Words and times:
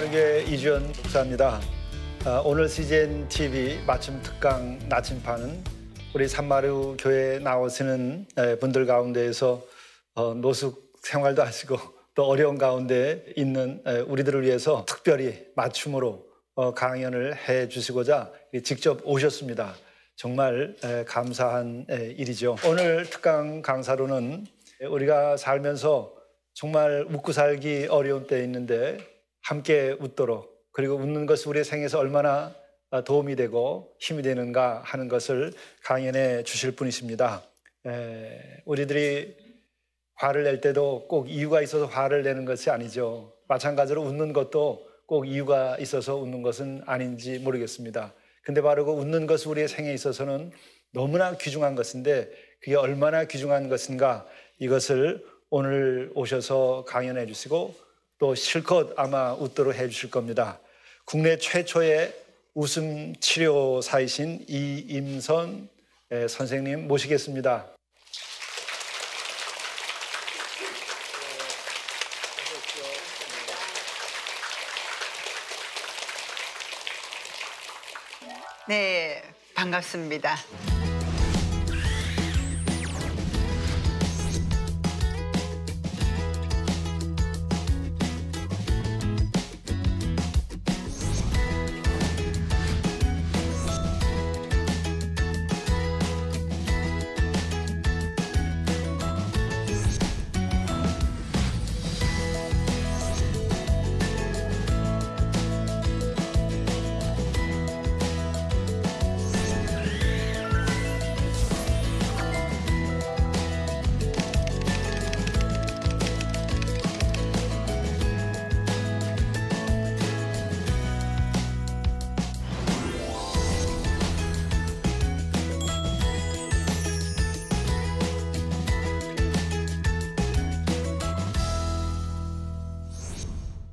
한바르게 0.00 0.44
이주연 0.48 0.86
목사입니다. 0.86 1.60
아, 2.24 2.42
오늘 2.44 2.68
CGN 2.68 3.28
TV 3.28 3.80
맞춤 3.86 4.20
특강 4.22 4.78
나침판은 4.88 5.62
우리 6.14 6.26
산마루 6.26 6.96
교회에 6.98 7.38
나오시는 7.40 8.26
에, 8.38 8.58
분들 8.58 8.86
가운데에서 8.86 9.62
어, 10.14 10.34
노숙 10.34 10.94
생활도 11.02 11.42
하시고 11.42 11.76
또 12.14 12.24
어려운 12.24 12.56
가운데 12.56 13.24
있는 13.36 13.82
에, 13.86 14.00
우리들을 14.00 14.42
위해서 14.42 14.84
특별히 14.88 15.46
맞춤으로 15.54 16.26
어, 16.54 16.72
강연을 16.72 17.36
해 17.48 17.68
주시고자 17.68 18.32
직접 18.64 19.00
오셨습니다. 19.04 19.74
정말 20.16 20.76
에, 20.82 21.04
감사한 21.04 21.86
에, 21.90 22.14
일이죠. 22.16 22.56
오늘 22.66 23.04
특강 23.10 23.60
강사로는 23.60 24.46
우리가 24.88 25.36
살면서 25.36 26.14
정말 26.54 27.06
웃고 27.08 27.32
살기 27.32 27.88
어려운 27.90 28.26
때 28.26 28.42
있는데 28.44 29.09
함께 29.42 29.96
웃도록 29.98 30.50
그리고 30.72 30.94
웃는 30.94 31.26
것이 31.26 31.48
우리의 31.48 31.64
생에서 31.64 31.98
얼마나 31.98 32.54
도움이 33.04 33.36
되고 33.36 33.94
힘이 33.98 34.22
되는가 34.22 34.82
하는 34.84 35.08
것을 35.08 35.52
강연해 35.84 36.42
주실 36.42 36.74
분이십니다. 36.76 37.42
에, 37.86 38.62
우리들이 38.64 39.36
화를 40.14 40.44
낼 40.44 40.60
때도 40.60 41.06
꼭 41.08 41.30
이유가 41.30 41.62
있어서 41.62 41.86
화를 41.86 42.22
내는 42.22 42.44
것이 42.44 42.70
아니죠. 42.70 43.32
마찬가지로 43.48 44.02
웃는 44.02 44.32
것도 44.32 44.86
꼭 45.06 45.26
이유가 45.26 45.76
있어서 45.78 46.16
웃는 46.16 46.42
것은 46.42 46.82
아닌지 46.86 47.38
모르겠습니다. 47.38 48.12
근데 48.44 48.60
바로 48.60 48.84
그 48.84 48.92
웃는 48.92 49.26
것이 49.26 49.48
우리의 49.48 49.68
생에 49.68 49.92
있어서는 49.92 50.52
너무나 50.92 51.36
귀중한 51.36 51.74
것인데 51.74 52.30
그게 52.60 52.76
얼마나 52.76 53.24
귀중한 53.24 53.68
것인가 53.68 54.26
이것을 54.58 55.24
오늘 55.48 56.10
오셔서 56.14 56.84
강연해 56.86 57.26
주시고 57.26 57.74
또 58.20 58.34
실컷 58.34 58.92
아마 58.98 59.32
웃도록 59.32 59.74
해 59.74 59.88
주실 59.88 60.10
겁니다. 60.10 60.60
국내 61.06 61.38
최초의 61.38 62.14
웃음 62.52 63.16
치료사이신 63.16 64.44
이임선 64.46 65.70
선생님 66.28 66.86
모시겠습니다. 66.86 67.66
네, 78.68 79.22
반갑습니다. 79.54 80.36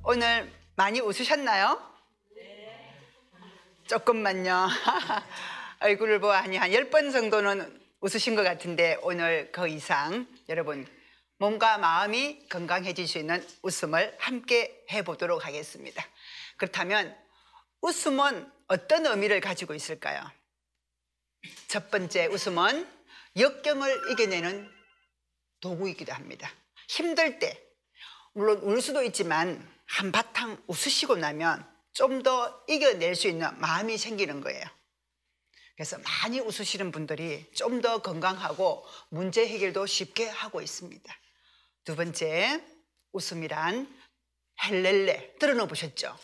오늘 0.10 0.50
많이 0.76 1.02
웃으셨나요? 1.02 1.86
조금만요. 3.88 4.70
얼굴을 5.82 6.22
보아하니 6.22 6.56
한 6.56 6.72
10번 6.72 7.12
정도는 7.12 7.78
웃으신 8.00 8.34
것 8.34 8.44
같은데 8.44 8.98
오늘 9.02 9.52
그 9.52 9.68
이상 9.68 10.26
여러분 10.48 10.88
몸과 11.40 11.78
마음이 11.78 12.48
건강해질 12.48 13.06
수 13.06 13.18
있는 13.18 13.46
웃음을 13.64 14.16
함께 14.18 14.82
해보도록 14.94 15.46
하겠습니다. 15.46 16.02
그렇다면 16.56 17.14
웃음은 17.82 18.50
어떤 18.70 19.08
의미를 19.08 19.42
가지고 19.42 19.74
있을까요? 19.74 20.24
첫 21.68 21.92
번째 21.92 22.28
웃음은 22.28 22.90
역경을 23.36 24.12
이겨내는 24.12 24.72
도구이기도 25.60 26.14
합니다. 26.14 26.50
힘들 26.88 27.40
때 27.40 27.62
물론 28.32 28.60
울 28.60 28.82
수도 28.82 29.04
있지만 29.04 29.77
한바탕 29.88 30.62
웃으시고 30.68 31.16
나면 31.18 31.66
좀 31.94 32.22
더 32.24 32.64
이겨낼 32.68 33.16
수 33.16 33.28
있는 33.28 33.58
마음이 33.60 33.98
생기는 33.98 34.42
거예요. 34.42 34.64
그래서 35.76 35.98
많이 36.00 36.40
웃으시는 36.40 36.92
분들이 36.92 37.50
좀 37.54 37.82
더 37.82 38.02
건강하고 38.02 38.86
문제 39.10 39.48
해결도 39.48 39.86
쉽게 39.86 40.28
하고 40.28 40.62
있습니다. 40.62 41.20
두 41.86 41.96
번째, 41.96 42.64
웃음이란 43.14 43.88
헬렐레 44.64 45.36
들어놓 45.40 45.68
보셨죠? 45.68 46.18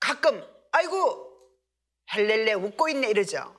가끔 0.00 0.42
아이고 0.72 1.26
헬렐레 2.14 2.54
웃고 2.54 2.88
있네 2.90 3.10
이러죠. 3.10 3.54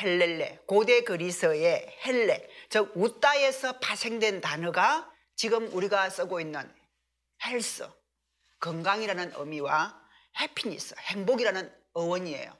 헬렐레 0.00 0.60
고대 0.66 1.02
그리스어의 1.02 1.98
헬레 2.04 2.48
즉 2.68 2.92
웃다에서 2.94 3.78
파생된 3.80 4.40
단어가 4.40 5.10
지금 5.34 5.72
우리가 5.72 6.10
쓰고 6.10 6.40
있는 6.40 6.70
헬스 7.44 7.88
건강이라는 8.60 9.32
의미와 9.36 10.00
해피니스, 10.40 10.94
행복이라는 10.98 11.74
어원이에요. 11.94 12.56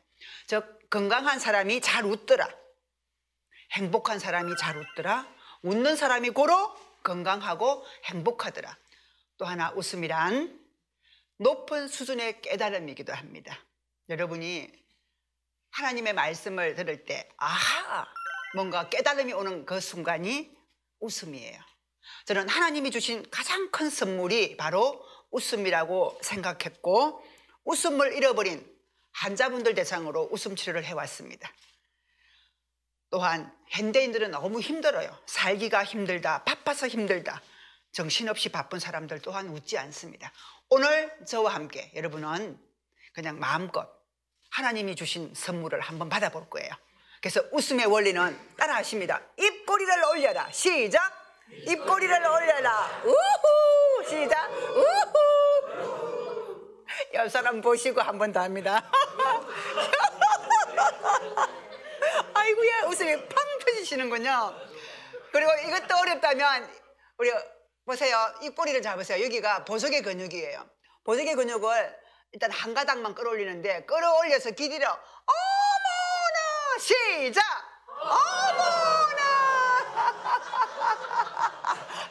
즉 0.46 0.78
건강한 0.90 1.38
사람이 1.38 1.80
잘 1.80 2.04
웃더라. 2.04 2.48
행복한 3.72 4.18
사람이 4.18 4.54
잘 4.58 4.76
웃더라. 4.76 5.26
웃는 5.62 5.96
사람이 5.96 6.30
고로 6.30 6.74
건강하고 7.02 7.84
행복하더라. 8.04 8.76
또 9.36 9.44
하나 9.44 9.70
웃음이란 9.72 10.58
높은 11.38 11.88
수준의 11.88 12.42
깨달음이기도 12.42 13.12
합니다. 13.12 13.58
여러분이 14.08 14.70
하나님의 15.70 16.14
말씀을 16.14 16.74
들을 16.74 17.04
때 17.04 17.28
아하 17.36 18.06
뭔가 18.54 18.88
깨달음이 18.88 19.32
오는 19.32 19.64
그 19.64 19.80
순간이 19.80 20.50
웃음이에요. 21.00 21.60
저는 22.24 22.48
하나님이 22.48 22.90
주신 22.90 23.28
가장 23.30 23.70
큰 23.70 23.90
선물이 23.90 24.56
바로 24.56 25.06
웃음이라고 25.30 26.18
생각했고 26.22 27.24
웃음을 27.64 28.14
잃어버린 28.14 28.66
환자분들 29.12 29.74
대상으로 29.74 30.28
웃음 30.30 30.56
치료를 30.56 30.84
해왔습니다. 30.84 31.50
또한 33.10 33.52
현대인들은 33.68 34.30
너무 34.30 34.60
힘들어요. 34.60 35.16
살기가 35.26 35.84
힘들다, 35.84 36.44
바빠서 36.44 36.86
힘들다. 36.88 37.42
정신없이 37.92 38.50
바쁜 38.50 38.78
사람들 38.78 39.20
또한 39.22 39.48
웃지 39.48 39.78
않습니다. 39.78 40.32
오늘 40.68 41.10
저와 41.26 41.54
함께 41.54 41.90
여러분은 41.94 42.58
그냥 43.14 43.38
마음껏 43.38 43.88
하나님이 44.50 44.94
주신 44.94 45.32
선물을 45.34 45.80
한번 45.80 46.08
받아볼 46.08 46.48
거예요. 46.50 46.70
그래서 47.20 47.42
웃음의 47.52 47.86
원리는 47.86 48.38
따라 48.56 48.76
하십니다. 48.76 49.20
입꼬리를 49.38 50.04
올려라. 50.04 50.50
시작. 50.52 51.00
입꼬리를 51.66 52.14
올려라. 52.14 53.02
우후! 53.04 53.97
시작. 54.08 54.50
우후! 54.50 54.98
옆 57.14 57.30
사람 57.30 57.60
보시고 57.60 58.00
한 58.00 58.18
번 58.18 58.32
더 58.32 58.40
합니다. 58.40 58.82
아이고야, 62.34 62.82
웃음이 62.88 63.28
팡 63.28 63.58
터지시는군요. 63.64 64.54
그리고 65.32 65.50
이것도 65.66 65.96
어렵다면, 65.96 66.68
우리 67.18 67.30
보세요. 67.84 68.16
입꼬리를 68.42 68.80
잡으세요. 68.82 69.22
여기가 69.24 69.64
보석의 69.64 70.02
근육이에요. 70.02 70.64
보석의 71.04 71.34
근육을 71.34 71.98
일단 72.32 72.50
한 72.50 72.74
가닥만 72.74 73.14
끌어올리는데, 73.14 73.84
끌어올려서 73.86 74.50
길이를, 74.52 74.86
어머나! 74.86 74.98
시작! 76.80 77.42
어머나! 78.00 78.77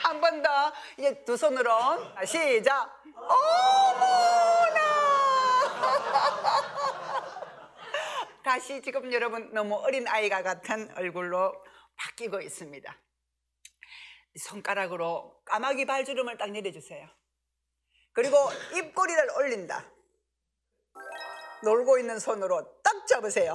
한 0.07 0.21
번 0.21 0.41
더. 0.41 0.71
이제 0.97 1.23
두 1.25 1.35
손으로. 1.35 1.71
시작. 2.25 3.03
어머나! 3.15 4.79
다시 8.43 8.81
지금 8.81 9.11
여러분 9.11 9.53
너무 9.53 9.75
어린 9.75 10.07
아이가 10.07 10.41
같은 10.41 10.89
얼굴로 10.95 11.53
바뀌고 11.97 12.39
있습니다. 12.39 12.97
손가락으로 14.39 15.41
까마귀 15.45 15.85
발주름을 15.85 16.37
딱 16.37 16.51
내려주세요. 16.51 17.09
그리고 18.13 18.37
입꼬리를 18.75 19.29
올린다. 19.37 19.83
놀고 21.63 21.97
있는 21.99 22.19
손으로 22.19 22.81
딱 22.81 23.05
잡으세요. 23.07 23.53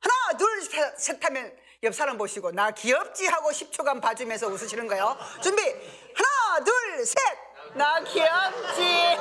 하나, 0.00 0.38
둘, 0.38 0.62
셋, 0.62 0.98
셋 0.98 1.24
하면 1.24 1.54
옆 1.82 1.94
사람 1.94 2.16
보시고 2.18 2.52
나 2.52 2.70
귀엽지 2.70 3.26
하고 3.26 3.50
10초간 3.50 4.00
봐주면서 4.00 4.48
웃으시는 4.48 4.86
거예요. 4.86 5.16
준비. 5.42 5.62
하나, 5.62 6.64
둘, 6.64 7.04
셋. 7.04 7.16
나 7.74 8.00
귀엽지. 8.02 9.16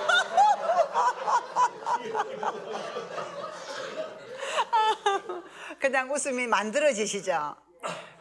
그냥 5.80 6.12
웃음이 6.12 6.48
만들어지시죠. 6.48 7.56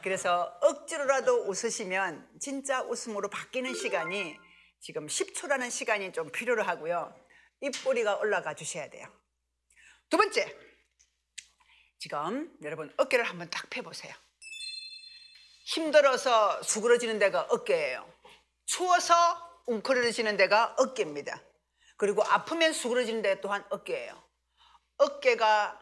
그래서 0.02 0.52
억지로라도 0.60 1.46
웃으시면 1.48 2.28
진짜 2.40 2.82
웃음으로 2.82 3.30
바뀌는 3.30 3.74
시간이 3.74 4.36
지금 4.80 5.06
10초라는 5.06 5.70
시간이 5.70 6.12
좀 6.12 6.30
필요로 6.30 6.62
하고요. 6.62 7.14
입꼬리가 7.62 8.16
올라가 8.16 8.54
주셔야 8.54 8.90
돼요. 8.90 9.06
두 10.10 10.18
번째. 10.18 10.63
지금 12.04 12.54
여러분 12.62 12.92
어깨를 12.98 13.24
한번 13.24 13.48
딱 13.48 13.70
펴보세요. 13.70 14.12
힘들어서 15.64 16.62
수그러지는 16.62 17.18
데가 17.18 17.46
어깨예요. 17.48 18.06
추워서 18.66 19.14
웅크러지는 19.64 20.36
데가 20.36 20.74
어깨입니다. 20.76 21.40
그리고 21.96 22.22
아프면 22.22 22.74
수그러지는 22.74 23.22
데 23.22 23.40
또한 23.40 23.64
어깨예요. 23.70 24.22
어깨가 24.98 25.80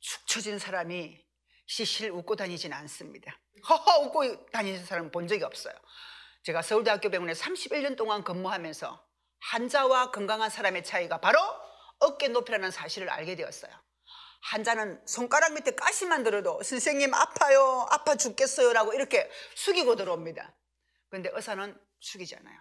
축 0.00 0.26
처진 0.26 0.58
사람이 0.58 1.22
시실 1.66 2.10
웃고 2.10 2.36
다니지는 2.36 2.74
않습니다. 2.78 3.38
허허 3.68 4.00
웃고 4.00 4.46
다니는 4.46 4.82
사람 4.86 5.10
본 5.10 5.28
적이 5.28 5.44
없어요. 5.44 5.74
제가 6.42 6.62
서울대학교 6.62 7.10
병원에 7.10 7.34
31년 7.34 7.98
동안 7.98 8.24
근무하면서 8.24 9.06
환자와 9.40 10.10
건강한 10.10 10.48
사람의 10.48 10.84
차이가 10.84 11.20
바로 11.20 11.38
어깨 11.98 12.28
높이라는 12.28 12.70
사실을 12.70 13.10
알게 13.10 13.36
되었어요. 13.36 13.84
환자는 14.50 15.02
손가락 15.06 15.52
밑에 15.54 15.74
가시만 15.74 16.22
들어도 16.22 16.62
선생님 16.62 17.14
아파요, 17.14 17.86
아파 17.90 18.14
죽겠어요 18.14 18.72
라고 18.72 18.92
이렇게 18.92 19.30
숙이고 19.54 19.96
들어옵니다. 19.96 20.54
그런데 21.08 21.30
의사는 21.32 21.76
숙이잖아요. 22.00 22.60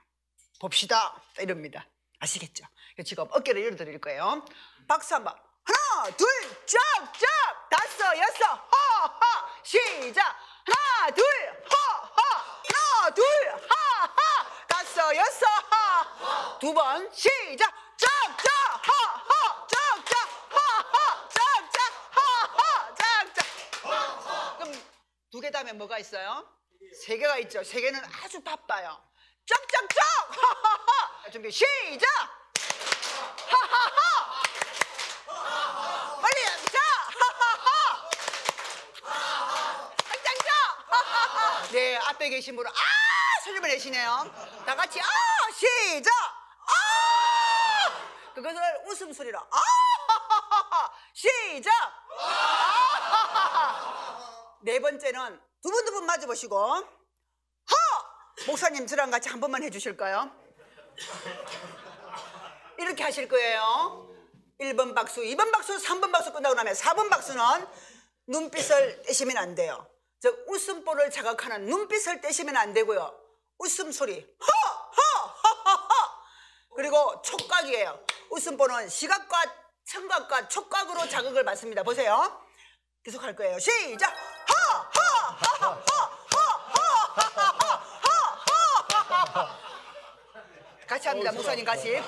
봅시다 0.62 1.22
이럽니다. 1.40 1.86
아시겠죠? 2.20 2.66
지금 3.06 3.26
어깨를 3.32 3.66
열어드릴 3.66 4.00
거예요. 4.00 4.46
박수 4.88 5.16
한번. 5.16 5.36
하나, 5.66 6.10
둘, 6.16 6.28
짝, 6.66 6.80
짝, 7.20 7.70
다섯, 7.70 8.18
여섯, 8.18 8.46
허, 8.46 9.08
허, 9.08 9.50
시작. 9.64 10.36
하나, 10.66 11.12
둘, 11.12 11.24
허, 11.26 11.76
허, 12.06 12.22
하나, 12.70 13.14
둘, 13.14 13.24
하, 13.50 14.06
하, 14.06 14.68
다섯, 14.68 15.16
여섯, 15.16 15.46
하. 15.48 16.60
두 16.60 16.74
번 16.74 17.10
시작. 17.14 17.74
짝, 17.98 18.10
짝, 18.38 18.52
하, 18.88 18.92
하, 19.16 19.68
짝, 19.68 20.06
짝, 20.06 20.30
하, 20.50 20.58
하, 20.92 21.30
짝, 21.30 21.72
짝, 21.72 21.82
하, 22.12 22.22
하, 22.58 22.96
짝, 22.96 23.34
짝. 23.36 24.58
그럼 24.60 24.74
두 25.32 25.33
개 25.44 25.52
다음에 25.52 25.74
뭐가 25.74 26.00
있어요? 26.00 26.48
세 27.06 27.18
개가 27.18 27.38
있죠. 27.40 27.62
세 27.66 27.82
개는 27.82 28.00
아주 28.24 28.42
바빠요. 28.42 29.04
하하하! 29.92 31.28
준비 31.34 31.52
시작! 31.52 32.08
하하하! 33.50 34.42
빨리 36.22 36.44
자! 36.72 36.80
하하하! 37.20 38.10
짝짝짝! 39.98 40.48
하하하! 40.88 41.68
네, 41.74 41.98
앞에 41.98 42.30
계신 42.30 42.56
분은 42.56 42.72
아! 42.72 42.74
소리를 43.44 43.68
내시네요. 43.68 44.64
다 44.66 44.76
같이 44.78 45.02
아! 45.02 45.06
시작! 45.52 46.14
아! 46.70 46.72
그것을 48.34 48.62
웃음소리로 48.86 49.40
아! 49.40 49.60
시작! 51.12 52.03
아! 54.64 54.66
네 54.66 54.80
번째는 54.80 55.40
두 55.62 55.70
분 55.70 55.86
두분 55.86 56.06
맞아 56.06 56.26
보시고 56.26 56.58
허! 56.58 56.86
목사님 58.48 58.88
저랑 58.88 59.12
같이 59.12 59.30
한 59.30 59.40
번만 59.40 59.62
해주실까요? 59.64 60.32
이렇게 62.78 63.04
하실 63.04 63.28
거예요. 63.28 64.10
1번 64.60 64.96
박수, 64.96 65.22
2번 65.22 65.52
박수, 65.52 65.76
3번 65.78 66.12
박수 66.12 66.32
끝나고 66.32 66.56
나면 66.56 66.74
4번 66.74 67.10
박수는 67.10 67.44
눈빛을 68.28 69.02
떼시면 69.04 69.38
안 69.38 69.56
돼요. 69.56 69.88
즉 70.22 70.46
웃음보를 70.48 71.12
자극하는 71.12 71.66
눈빛을 71.66 72.22
떼시면 72.22 72.56
안 72.56 72.74
되고요. 72.74 73.20
웃음소리 73.60 74.14
허! 74.40 74.46
허! 74.46 75.26
허허허! 75.44 76.24
그리고 76.76 77.22
촉각이에요. 77.22 78.00
웃음보는 78.30 78.90
시각과 78.90 79.44
청각과 79.86 80.48
촉각으로 80.48 81.08
자극을 81.10 81.44
받습니다. 81.44 81.84
보세요. 81.84 82.42
계속 83.04 83.22
할 83.24 83.36
거예요. 83.36 83.60
시작! 83.60 84.14
같이 90.88 91.08
합니다. 91.08 91.32
목사님 91.32 91.66
같이. 91.66 92.02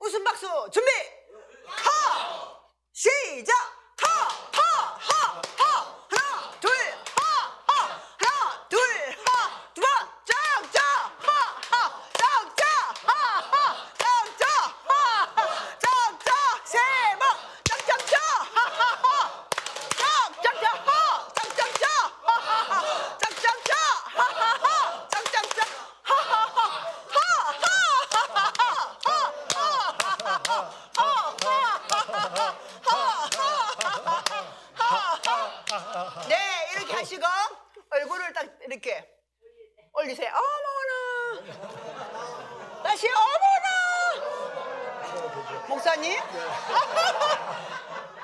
웃음 0.00 0.22
박수 0.24 0.46
준비. 0.72 0.90
하 1.66 2.58
시작. 2.92 3.54
하하하하 3.96 5.42
하나 6.10 6.50
둘 6.60 6.70
하하 7.16 8.00
하나 8.18 8.68
둘 8.68 8.78
하 9.24 9.28
두 9.74 9.80
번 9.80 9.88
짝짝 10.26 10.82
하하 11.22 12.02
짝짝 12.18 12.64
하하 13.06 13.56
짝짝 13.96 14.42
하하 14.88 15.36
짝짝 15.78 16.28
세번 16.66 17.22
짝짝짝 17.64 18.20
하하하 18.54 19.14
짝짝짝 19.96 20.64
하 20.86 20.88
짝짝짝 21.34 21.84
하하하 22.26 22.72
짝짝짝 23.18 23.72
하하하 24.14 25.08
짝짝짝 25.08 25.58
하하하 26.04 26.74
네, 36.28 36.36
이렇게 36.76 36.92
하시고 36.94 37.24
얼굴을 37.90 38.32
딱 38.32 38.46
이렇게 38.66 39.08
올리세요. 39.92 40.30
어머나. 40.30 41.42
다시 42.82 43.08
어머나. 43.08 43.68
목사님. 45.68 46.20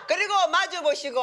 그리고 0.06 0.34
보시고 1.00 1.20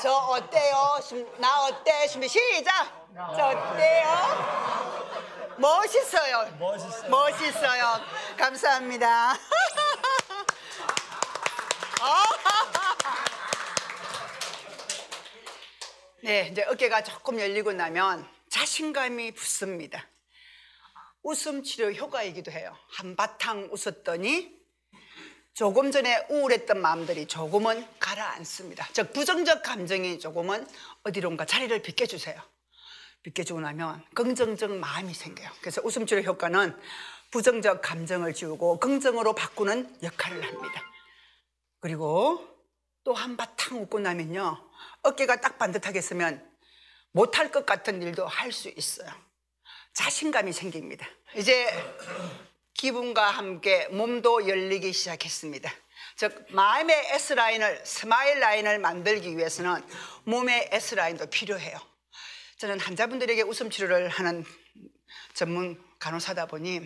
저 0.00 0.12
어때요? 0.12 1.00
심- 1.02 1.26
나 1.40 1.64
어때? 1.64 2.06
준비 2.06 2.28
시작. 2.28 3.08
저 3.36 3.46
어때요? 3.48 5.56
멋있어요. 5.58 6.54
멋있어요. 6.58 7.10
멋있어요. 7.10 8.00
감사합니다. 8.36 9.34
네, 16.22 16.48
이제 16.52 16.62
어깨가 16.64 17.02
조금 17.02 17.40
열리고 17.40 17.72
나면 17.72 18.24
자신감이 18.50 19.32
붙습니다. 19.34 20.06
웃음 21.22 21.64
치료 21.64 21.90
효과이기도 21.90 22.52
해요. 22.52 22.76
한바탕 22.92 23.70
웃었더니 23.72 24.63
조금 25.54 25.92
전에 25.92 26.26
우울했던 26.30 26.80
마음들이 26.80 27.26
조금은 27.26 27.86
가라앉습니다. 28.00 28.88
즉 28.92 29.12
부정적 29.12 29.62
감정이 29.62 30.18
조금은 30.18 30.66
어디론가 31.04 31.46
자리를 31.46 31.80
비켜주세요. 31.80 32.40
비켜주고 33.22 33.60
나면 33.60 34.04
긍정적 34.14 34.72
마음이 34.72 35.14
생겨요. 35.14 35.48
그래서 35.60 35.80
웃음 35.84 36.06
치료 36.06 36.22
효과는 36.22 36.76
부정적 37.30 37.82
감정을 37.82 38.34
지우고 38.34 38.80
긍정으로 38.80 39.34
바꾸는 39.34 39.96
역할을 40.02 40.44
합니다. 40.44 40.82
그리고 41.80 42.46
또 43.04 43.14
한바탕 43.14 43.80
웃고 43.82 44.00
나면요. 44.00 44.58
어깨가 45.02 45.40
딱 45.40 45.56
반듯하게 45.58 46.00
쓰면 46.00 46.44
못할 47.12 47.52
것 47.52 47.64
같은 47.64 48.02
일도 48.02 48.26
할 48.26 48.50
수 48.50 48.70
있어요. 48.70 49.08
자신감이 49.92 50.52
생깁니다. 50.52 51.06
이제 51.36 51.70
기분과 52.74 53.30
함께 53.30 53.88
몸도 53.88 54.48
열리기 54.48 54.92
시작했습니다. 54.92 55.72
즉 56.16 56.46
마음의 56.50 56.96
S라인을 57.14 57.84
스마일 57.84 58.40
라인을 58.40 58.78
만들기 58.78 59.36
위해서는 59.36 59.82
몸의 60.24 60.68
S라인도 60.72 61.26
필요해요. 61.26 61.78
저는 62.58 62.78
환자분들에게 62.80 63.42
웃음 63.42 63.70
치료를 63.70 64.08
하는 64.08 64.44
전문 65.34 65.82
간호사다 65.98 66.46
보니 66.46 66.80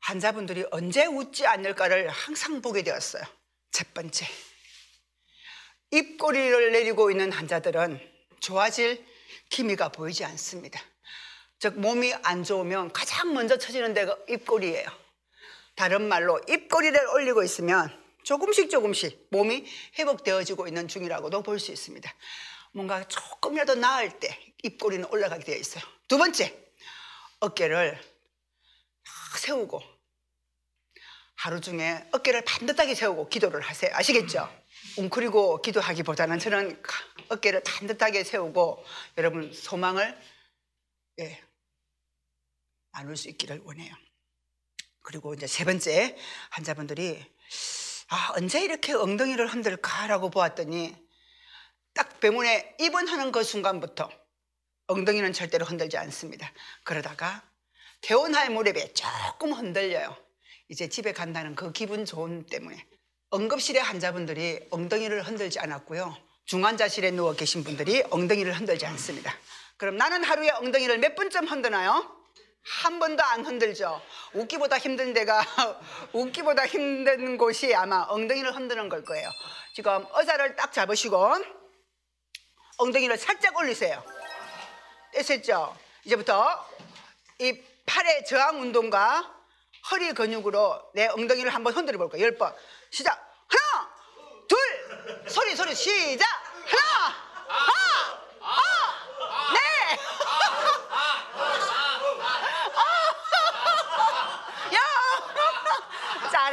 환자분들이 0.00 0.64
언제 0.72 1.06
웃지 1.06 1.46
않을까를 1.46 2.08
항상 2.08 2.60
보게 2.60 2.82
되었어요. 2.82 3.22
첫 3.70 3.94
번째, 3.94 4.26
입꼬리를 5.92 6.72
내리고 6.72 7.10
있는 7.10 7.30
환자들은 7.30 8.00
좋아질 8.40 9.06
기미가 9.48 9.90
보이지 9.90 10.24
않습니다. 10.24 10.80
즉 11.62 11.78
몸이 11.78 12.12
안 12.24 12.42
좋으면 12.42 12.90
가장 12.90 13.34
먼저 13.34 13.56
처지는 13.56 13.94
데가 13.94 14.18
입꼬리예요. 14.28 14.84
다른 15.76 16.08
말로 16.08 16.40
입꼬리를 16.48 16.98
올리고 17.14 17.44
있으면 17.44 17.88
조금씩 18.24 18.68
조금씩 18.68 19.28
몸이 19.30 19.64
회복되어지고 19.96 20.66
있는 20.66 20.88
중이라고도 20.88 21.44
볼 21.44 21.60
수 21.60 21.70
있습니다. 21.70 22.12
뭔가 22.72 23.06
조금이라도 23.06 23.76
나을 23.76 24.10
때 24.18 24.36
입꼬리는 24.64 25.04
올라가게 25.08 25.44
되어 25.44 25.54
있어요. 25.54 25.84
두 26.08 26.18
번째, 26.18 26.52
어깨를 27.38 27.94
탁 29.04 29.38
세우고 29.38 29.80
하루 31.36 31.60
중에 31.60 32.08
어깨를 32.10 32.42
반듯하게 32.44 32.96
세우고 32.96 33.28
기도를 33.28 33.60
하세요. 33.60 33.88
아시겠죠? 33.94 34.52
웅크리고 34.98 35.62
기도하기보다는 35.62 36.40
저는 36.40 36.82
어깨를 37.28 37.62
반듯하게 37.62 38.24
세우고 38.24 38.84
여러분 39.16 39.52
소망을 39.52 40.20
예, 41.20 41.40
나눌 42.92 43.16
수 43.16 43.28
있기를 43.28 43.62
원해요. 43.64 43.94
그리고 45.02 45.34
이제 45.34 45.46
세 45.46 45.64
번째 45.64 46.16
환자분들이 46.50 47.24
아 48.08 48.32
언제 48.36 48.62
이렇게 48.62 48.92
엉덩이를 48.92 49.46
흔들까라고 49.48 50.30
보았더니 50.30 50.94
딱 51.94 52.20
병원에 52.20 52.76
입원하는 52.78 53.32
그 53.32 53.42
순간부터 53.42 54.10
엉덩이는 54.86 55.32
절대로 55.32 55.64
흔들지 55.64 55.96
않습니다. 55.96 56.50
그러다가 56.84 57.42
퇴원할 58.02 58.50
무렵에 58.50 58.92
조금 58.92 59.52
흔들려요. 59.52 60.16
이제 60.68 60.88
집에 60.88 61.12
간다는 61.12 61.54
그 61.54 61.72
기분 61.72 62.04
좋은 62.04 62.46
때문에 62.46 62.86
응급실의 63.34 63.82
환자분들이 63.82 64.66
엉덩이를 64.70 65.22
흔들지 65.22 65.58
않았고요. 65.58 66.16
중환자실에 66.44 67.12
누워 67.12 67.34
계신 67.34 67.64
분들이 67.64 68.02
엉덩이를 68.10 68.52
흔들지 68.52 68.84
않습니다. 68.86 69.34
그럼 69.76 69.96
나는 69.96 70.24
하루에 70.24 70.50
엉덩이를 70.50 70.98
몇 70.98 71.14
분쯤 71.14 71.46
흔드나요? 71.46 72.21
한 72.64 72.98
번도 72.98 73.22
안 73.24 73.44
흔들죠. 73.44 74.00
웃기보다 74.34 74.78
힘든 74.78 75.12
데가 75.12 75.44
웃기보다 76.12 76.66
힘든 76.66 77.36
곳이 77.36 77.74
아마 77.74 78.06
엉덩이를 78.08 78.54
흔드는 78.54 78.88
걸 78.88 79.04
거예요. 79.04 79.28
지금 79.74 80.06
의자를 80.14 80.54
딱 80.56 80.72
잡으시고 80.72 81.34
엉덩이를 82.78 83.18
살짝 83.18 83.56
올리세요. 83.56 84.02
됐었죠? 85.12 85.76
이제부터 86.04 86.66
이 87.40 87.60
팔의 87.86 88.24
저항 88.26 88.60
운동과 88.60 89.34
허리 89.90 90.12
근육으로 90.12 90.90
내 90.94 91.08
엉덩이를 91.08 91.52
한번 91.52 91.72
흔들어 91.74 91.98
볼 91.98 92.08
거예요. 92.08 92.26
열 92.26 92.38
번. 92.38 92.54
시작. 92.90 93.18
하나, 93.48 93.90
둘, 94.48 95.28
소리, 95.28 95.56
소리, 95.56 95.74
시작. 95.74 96.26
하나, 96.66 97.14
하나, 98.38 99.52
네. 99.54 99.98
야, 104.76 104.80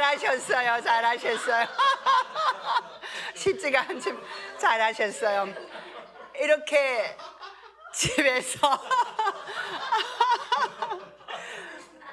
잘하셨어요, 0.00 0.82
잘하셨어요. 0.82 1.66
쉽지가 3.36 3.82
않지, 3.82 4.14
잘하셨어요. 4.58 5.54
이렇게 6.36 7.16
집에서 7.92 8.58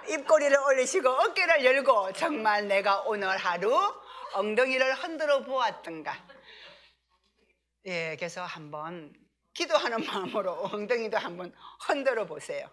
입꼬리를 0.10 0.58
올리시고 0.58 1.10
어깨를 1.10 1.64
열고 1.64 2.12
정말 2.14 2.68
내가 2.68 3.04
오늘 3.04 3.38
하루 3.38 3.74
엉덩이를 4.34 4.94
흔들어 4.96 5.44
보았던가. 5.44 6.14
예, 7.86 8.18
그래서 8.18 8.44
한번 8.44 9.14
기도하는 9.54 10.04
마음으로 10.12 10.66
엉덩이도 10.74 11.18
한번 11.18 11.54
흔들어 11.88 12.26
보세요. 12.26 12.70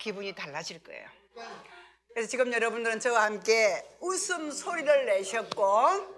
기분이 0.00 0.34
달라질 0.34 0.82
거예요. 0.82 1.08
그래서 2.18 2.30
지금 2.32 2.52
여러분들은 2.52 2.98
저와 2.98 3.26
함께 3.26 3.80
웃음 4.00 4.50
소리를 4.50 5.06
내셨고, 5.06 6.16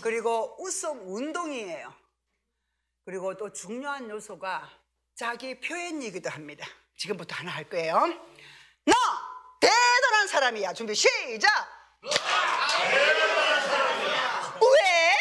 그리고 0.00 0.56
웃음 0.58 1.00
운동이에요. 1.06 1.94
그리고 3.04 3.36
또 3.36 3.52
중요한 3.52 4.10
요소가 4.10 4.68
자기 5.14 5.60
표현이기도 5.60 6.30
합니다. 6.30 6.66
지금부터 6.96 7.36
하나 7.36 7.52
할 7.52 7.70
거예요. 7.70 7.94
나 8.84 8.94
대단한 9.60 10.26
사람이야. 10.26 10.72
준비 10.72 10.96
시작. 10.96 11.48
왜? 14.60 15.16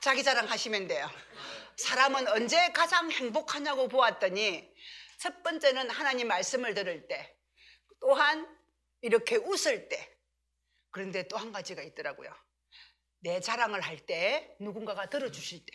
자기 0.00 0.24
자랑 0.24 0.50
하시면 0.50 0.88
돼요. 0.88 1.08
사람은 1.76 2.26
언제 2.26 2.72
가장 2.72 3.08
행복하냐고 3.08 3.86
보았더니 3.86 4.68
첫 5.20 5.44
번째는 5.44 5.90
하나님 5.90 6.26
말씀을 6.26 6.74
들을 6.74 7.06
때, 7.06 7.36
또한 8.02 8.46
이렇게 9.00 9.36
웃을 9.36 9.88
때, 9.88 10.16
그런데 10.90 11.26
또 11.28 11.36
한 11.38 11.52
가지가 11.52 11.82
있더라고요. 11.82 12.30
내 13.20 13.40
자랑을 13.40 13.80
할 13.80 14.04
때 14.04 14.56
누군가가 14.60 15.08
들어주실 15.08 15.64
때, 15.64 15.72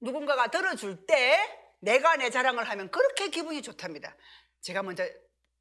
누군가가 0.00 0.48
들어줄 0.50 1.06
때 1.06 1.38
내가 1.80 2.16
내 2.16 2.30
자랑을 2.30 2.64
하면 2.68 2.90
그렇게 2.90 3.28
기분이 3.28 3.60
좋답니다. 3.62 4.16
제가 4.62 4.82
먼저 4.82 5.06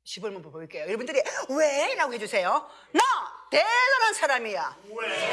시범을 0.06 0.42
볼게요. 0.42 0.84
여러분들이 0.84 1.22
왜? 1.50 1.96
라고 1.96 2.14
해주세요. 2.14 2.50
나 2.94 3.02
대단한 3.52 4.14
사람이야. 4.14 4.82
왜? 4.86 5.32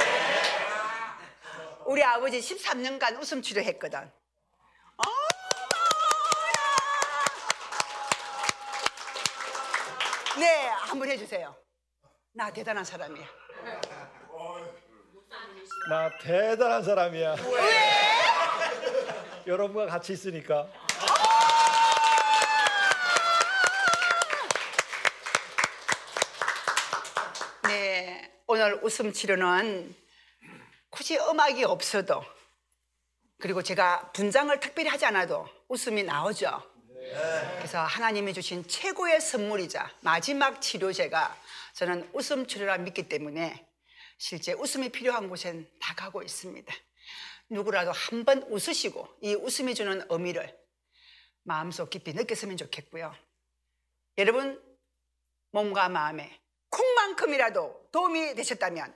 우리 1.86 2.02
아버지 2.02 2.40
13년간 2.40 3.20
웃음 3.20 3.40
치료했거든. 3.42 4.10
네, 10.38 10.66
한번 10.68 11.08
해주세요. 11.10 11.54
나 12.32 12.50
대단한 12.52 12.84
사람이야. 12.84 13.24
나 15.88 16.18
대단한 16.18 16.82
사람이야. 16.82 17.34
왜? 17.34 17.86
여러분과 19.46 19.86
같이 19.86 20.12
있으니까. 20.12 20.68
네, 27.64 28.32
오늘 28.46 28.78
웃음 28.82 29.12
치료는 29.12 29.94
굳이 30.90 31.16
음악이 31.18 31.64
없어도 31.64 32.22
그리고 33.38 33.62
제가 33.62 34.12
분장을 34.12 34.58
특별히 34.60 34.88
하지 34.88 35.04
않아도 35.06 35.48
웃음이 35.68 36.02
나오죠. 36.04 36.75
그래서 37.56 37.80
하나님이 37.82 38.34
주신 38.34 38.66
최고의 38.66 39.20
선물이자 39.20 39.90
마지막 40.00 40.60
치료제가 40.60 41.36
저는 41.74 42.10
웃음 42.12 42.46
치료라 42.46 42.78
믿기 42.78 43.08
때문에 43.08 43.66
실제 44.18 44.52
웃음이 44.52 44.90
필요한 44.90 45.28
곳엔 45.28 45.68
다 45.80 45.94
가고 45.94 46.22
있습니다. 46.22 46.72
누구라도 47.48 47.92
한 47.92 48.24
번 48.24 48.42
웃으시고 48.48 49.08
이 49.22 49.34
웃음이 49.34 49.74
주는 49.74 50.04
의미를 50.08 50.56
마음속 51.44 51.90
깊이 51.90 52.12
느꼈으면 52.12 52.56
좋겠고요. 52.56 53.14
여러분 54.18 54.60
몸과 55.52 55.88
마음에 55.88 56.40
콩만큼이라도 56.70 57.88
도움이 57.92 58.34
되셨다면 58.34 58.94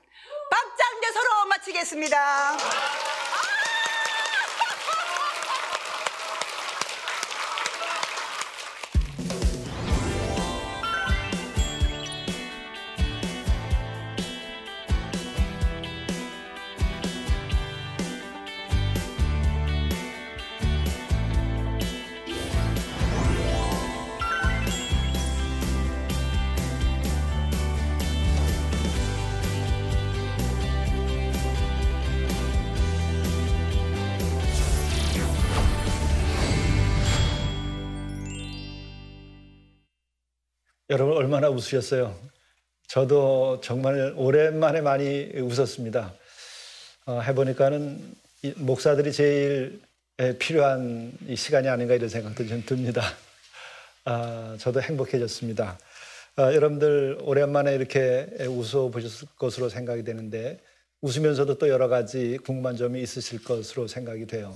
박장대소로 0.50 1.46
마치겠습니다. 1.46 3.19
얼마나 41.30 41.48
웃으셨어요? 41.48 42.18
저도 42.88 43.60
정말 43.62 44.12
오랜만에 44.16 44.80
많이 44.80 45.30
웃었습니다. 45.36 46.12
어, 47.06 47.20
해보니까는 47.20 48.16
목사들이 48.56 49.12
제일 49.12 49.80
필요한 50.40 51.12
시간이 51.32 51.68
아닌가 51.68 51.94
이런 51.94 52.08
생각도 52.08 52.48
좀 52.48 52.64
듭니다. 52.66 53.02
아, 54.04 54.56
저도 54.58 54.82
행복해졌습니다. 54.82 55.78
아, 56.34 56.52
여러분들 56.52 57.18
오랜만에 57.20 57.76
이렇게 57.76 58.26
웃어 58.48 58.90
보셨을 58.90 59.28
것으로 59.38 59.68
생각이 59.68 60.02
되는데 60.02 60.58
웃으면서도 61.00 61.58
또 61.58 61.68
여러 61.68 61.86
가지 61.86 62.38
궁금한 62.44 62.76
점이 62.76 63.00
있으실 63.00 63.44
것으로 63.44 63.86
생각이 63.86 64.26
돼요. 64.26 64.52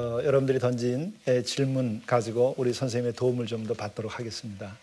어, 0.00 0.24
여러분들이 0.24 0.58
던진 0.58 1.14
예, 1.28 1.42
질문 1.42 2.02
가지고 2.06 2.54
우리 2.56 2.72
선생님의 2.72 3.12
도움을 3.12 3.46
좀 3.46 3.66
더 3.66 3.74
받도록 3.74 4.18
하겠습니다. 4.18 4.74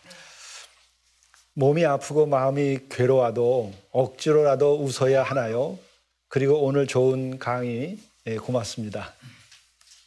몸이 1.54 1.84
아프고 1.86 2.28
마음이 2.28 2.82
괴로워도 2.88 3.74
억지로라도 3.90 4.76
웃어야 4.80 5.24
하나요? 5.24 5.80
그리고 6.28 6.64
오늘 6.64 6.86
좋은 6.86 7.40
강의 7.40 7.98
예, 8.28 8.36
고맙습니다. 8.36 9.16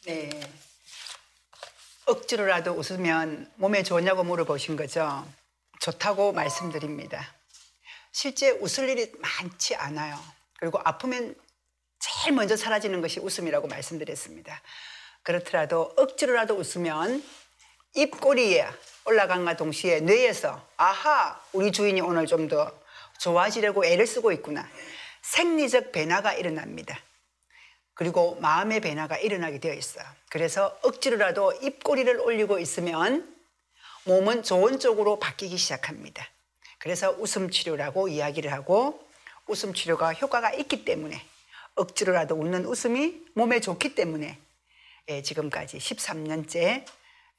네. 0.05 0.29
억지로라도 2.05 2.71
웃으면 2.71 3.51
몸에 3.55 3.83
좋냐고 3.83 4.23
물어보신 4.23 4.77
거죠. 4.77 5.27
좋다고 5.81 6.31
말씀드립니다. 6.31 7.35
실제 8.13 8.51
웃을 8.51 8.87
일이 8.87 9.11
많지 9.19 9.75
않아요. 9.75 10.17
그리고 10.57 10.79
아프면 10.85 11.35
제일 11.99 12.33
먼저 12.33 12.55
사라지는 12.55 13.01
것이 13.01 13.19
웃음이라고 13.19 13.67
말씀드렸습니다. 13.67 14.61
그렇더라도 15.23 15.93
억지로라도 15.97 16.55
웃으면 16.55 17.23
입꼬리에 17.93 18.67
올라간과 19.05 19.57
동시에 19.57 19.99
뇌에서 20.01 20.65
아하 20.77 21.41
우리 21.53 21.71
주인이 21.71 22.01
오늘 22.01 22.25
좀 22.25 22.47
더 22.47 22.81
좋아지려고 23.21 23.85
애를 23.85 24.07
쓰고 24.07 24.31
있구나 24.31 24.67
생리적 25.21 25.91
변화가 25.91 26.33
일어납니다. 26.33 26.99
그리고 27.93 28.35
마음의 28.41 28.81
변화가 28.81 29.19
일어나게 29.19 29.59
되어 29.59 29.73
있어요. 29.75 30.03
그래서 30.29 30.75
억지로라도 30.81 31.53
입꼬리를 31.61 32.19
올리고 32.19 32.57
있으면 32.57 33.31
몸은 34.05 34.41
좋은 34.41 34.79
쪽으로 34.79 35.19
바뀌기 35.19 35.55
시작합니다. 35.57 36.27
그래서 36.79 37.11
웃음 37.11 37.51
치료라고 37.51 38.07
이야기를 38.07 38.51
하고 38.51 39.07
웃음 39.45 39.75
치료가 39.75 40.13
효과가 40.13 40.53
있기 40.53 40.83
때문에 40.83 41.23
억지로라도 41.75 42.33
웃는 42.33 42.65
웃음이 42.65 43.21
몸에 43.35 43.59
좋기 43.59 43.93
때문에 43.93 44.39
예, 45.09 45.21
지금까지 45.21 45.77
13년째 45.77 46.85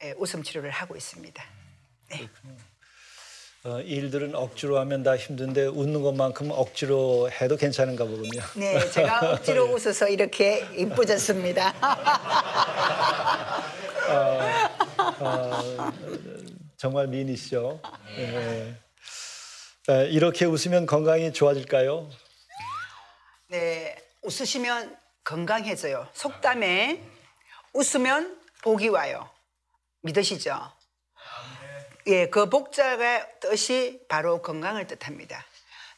예, 0.04 0.14
웃음 0.18 0.42
치료를 0.42 0.70
하고 0.70 0.96
있습니다. 0.96 1.42
어, 3.64 3.80
일들은 3.80 4.34
억지로 4.34 4.78
하면 4.80 5.04
다 5.04 5.16
힘든데 5.16 5.66
웃는 5.66 6.02
것만큼 6.02 6.50
억지로 6.50 7.30
해도 7.30 7.56
괜찮은가 7.56 8.04
보군요. 8.04 8.42
네, 8.56 8.90
제가 8.90 9.34
억지로 9.34 9.66
웃어서 9.66 10.08
이렇게 10.08 10.66
이쁘졌습니다. 10.76 11.72
정말 16.76 17.06
미인이시죠. 17.06 17.80
예. 18.18 18.74
에, 19.88 20.06
이렇게 20.08 20.44
웃으면 20.44 20.86
건강이 20.86 21.32
좋아질까요? 21.32 22.10
네, 23.48 23.96
웃으시면 24.22 24.96
건강해져요. 25.22 26.08
속담에 26.12 27.00
웃으면 27.72 28.40
복이 28.62 28.88
와요. 28.88 29.28
믿으시죠? 30.02 30.72
예, 32.06 32.28
그 32.28 32.48
복자의 32.50 33.26
뜻이 33.40 34.04
바로 34.08 34.42
건강을 34.42 34.86
뜻합니다. 34.86 35.44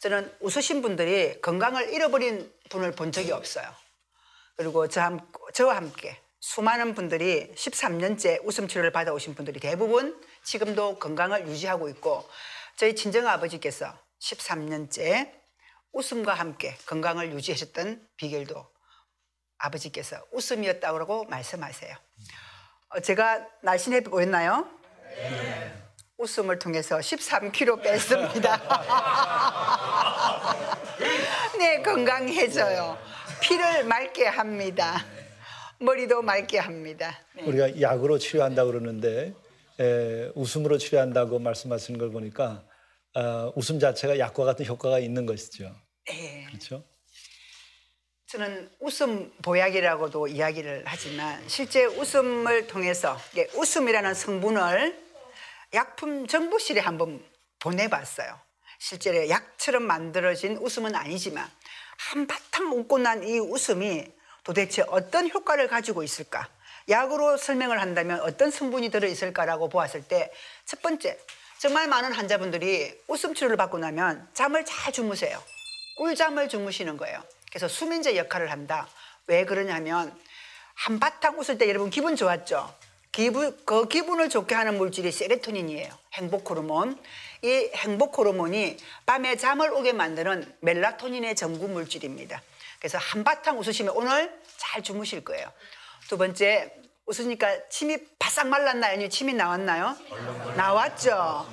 저는 0.00 0.36
웃으신 0.40 0.82
분들이 0.82 1.40
건강을 1.40 1.92
잃어버린 1.92 2.52
분을 2.68 2.92
본 2.92 3.10
적이 3.10 3.32
없어요. 3.32 3.66
그리고 4.56 4.86
저와 4.88 5.76
함께 5.76 6.20
수많은 6.40 6.94
분들이 6.94 7.50
13년째 7.54 8.44
웃음 8.44 8.68
치료를 8.68 8.92
받아오신 8.92 9.34
분들이 9.34 9.58
대부분 9.58 10.20
지금도 10.42 10.98
건강을 10.98 11.48
유지하고 11.48 11.88
있고 11.88 12.28
저희 12.76 12.94
친정 12.94 13.26
아버지께서 13.26 13.96
13년째 14.20 15.32
웃음과 15.92 16.34
함께 16.34 16.76
건강을 16.86 17.32
유지하셨던 17.32 18.06
비결도 18.16 18.73
아버지께서 19.64 20.16
웃음이었다고 20.32 21.24
말씀하세요. 21.24 21.94
어, 22.90 23.00
제가 23.00 23.46
날씬해 23.62 24.02
보였나요? 24.02 24.68
웃음을 26.18 26.58
통해서 26.58 26.98
13kg 26.98 27.82
뺐습니다. 27.82 28.60
네, 31.58 31.82
건강해져요. 31.82 32.98
피를 33.40 33.84
맑게 33.84 34.26
합니다. 34.26 35.04
머리도 35.80 36.22
맑게 36.22 36.58
합니다. 36.58 37.18
네. 37.34 37.44
우리가 37.44 37.80
약으로 37.80 38.18
치료한다 38.18 38.64
그러는데 38.64 39.34
에, 39.80 40.30
웃음으로 40.34 40.78
치료한다고 40.78 41.38
말씀하시는 41.40 41.98
걸 41.98 42.10
보니까 42.10 42.62
어, 43.16 43.52
웃음 43.56 43.80
자체가 43.80 44.18
약과 44.18 44.44
같은 44.44 44.66
효과가 44.66 44.98
있는 44.98 45.24
것이죠. 45.26 45.74
네. 46.06 46.44
그렇죠? 46.48 46.84
저는 48.34 48.68
웃음 48.80 49.32
보약이라고도 49.42 50.26
이야기를 50.26 50.82
하지만 50.88 51.40
실제 51.48 51.84
웃음을 51.84 52.66
통해서 52.66 53.16
웃음이라는 53.54 54.12
성분을 54.12 55.00
약품 55.72 56.26
정보실에 56.26 56.80
한번 56.80 57.24
보내봤어요. 57.60 58.36
실제로 58.80 59.28
약처럼 59.28 59.84
만들어진 59.84 60.56
웃음은 60.56 60.96
아니지만 60.96 61.48
한바탕 61.96 62.72
웃고 62.72 62.98
난 62.98 63.22
이 63.22 63.38
웃음이 63.38 64.04
도대체 64.42 64.82
어떤 64.88 65.30
효과를 65.30 65.68
가지고 65.68 66.02
있을까? 66.02 66.48
약으로 66.88 67.36
설명을 67.36 67.80
한다면 67.80 68.18
어떤 68.22 68.50
성분이 68.50 68.90
들어있을까라고 68.90 69.68
보았을 69.68 70.08
때 70.08 70.32
첫 70.64 70.82
번째, 70.82 71.16
정말 71.58 71.86
많은 71.86 72.12
환자분들이 72.12 73.00
웃음 73.06 73.32
치료를 73.32 73.56
받고 73.56 73.78
나면 73.78 74.28
잠을 74.34 74.64
잘 74.64 74.92
주무세요. 74.92 75.40
꿀잠을 75.98 76.48
주무시는 76.48 76.96
거예요. 76.96 77.22
그래서 77.54 77.68
수면제 77.68 78.16
역할을 78.16 78.50
한다. 78.50 78.88
왜 79.28 79.44
그러냐면 79.44 80.12
한바탕 80.74 81.38
웃을 81.38 81.56
때 81.56 81.68
여러분 81.68 81.88
기분 81.88 82.16
좋았죠? 82.16 82.74
기분, 83.12 83.56
그 83.64 83.86
기분을 83.86 84.28
좋게 84.28 84.56
하는 84.56 84.76
물질이 84.76 85.12
세레토닌이에요. 85.12 85.88
행복 86.14 86.50
호르몬. 86.50 87.00
이 87.42 87.70
행복 87.76 88.18
호르몬이 88.18 88.76
밤에 89.06 89.36
잠을 89.36 89.72
오게 89.72 89.92
만드는 89.92 90.52
멜라토닌의 90.62 91.36
전구 91.36 91.68
물질입니다. 91.68 92.42
그래서 92.80 92.98
한바탕 92.98 93.56
웃으시면 93.60 93.94
오늘 93.94 94.36
잘 94.56 94.82
주무실 94.82 95.22
거예요. 95.22 95.48
두 96.08 96.18
번째, 96.18 96.74
웃으니까 97.06 97.68
침이 97.68 97.98
바싹 98.18 98.48
말랐나요? 98.48 98.94
아니면 98.94 99.10
침이 99.10 99.32
나왔나요? 99.32 99.96
나왔죠. 100.56 101.46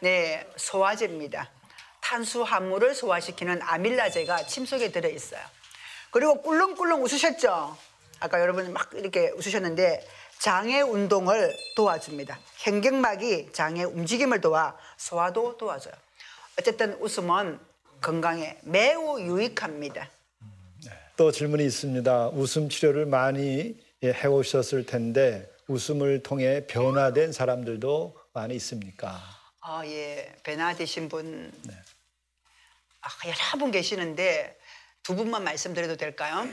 네, 0.00 0.48
소화제입니다. 0.54 1.50
탄수화물을 2.08 2.94
소화시키는 2.94 3.60
아밀라제가 3.60 4.46
침 4.46 4.64
속에 4.64 4.90
들어 4.90 5.10
있어요. 5.10 5.40
그리고 6.10 6.40
꿀렁꿀렁 6.40 7.02
웃으셨죠? 7.02 7.76
아까 8.20 8.40
여러분 8.40 8.72
막 8.72 8.90
이렇게 8.94 9.30
웃으셨는데 9.30 10.06
장의 10.38 10.82
운동을 10.82 11.54
도와줍니다. 11.76 12.38
hen경막이 12.64 13.50
장의 13.52 13.84
움직임을 13.84 14.40
도와 14.40 14.76
소화도 14.96 15.58
도와줘요. 15.58 15.92
어쨌든 16.58 16.94
웃음은 16.94 17.58
건강에 18.00 18.56
매우 18.62 19.20
유익합니다. 19.20 20.08
또 21.16 21.30
질문이 21.30 21.64
있습니다. 21.66 22.28
웃음 22.28 22.68
치료를 22.68 23.04
많이 23.06 23.76
예, 24.04 24.12
해오셨을 24.12 24.86
텐데 24.86 25.50
웃음을 25.66 26.22
통해 26.22 26.64
변화된 26.68 27.32
사람들도 27.32 28.16
많이 28.32 28.54
있습니까? 28.54 29.20
아, 29.60 29.84
예. 29.84 30.32
변화되신 30.44 31.08
분 31.08 31.52
아, 31.68 31.87
여러 33.26 33.58
분 33.58 33.70
계시는데 33.70 34.58
두 35.02 35.14
분만 35.14 35.44
말씀드려도 35.44 35.96
될까요? 35.96 36.48